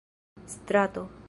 strato 0.47 1.09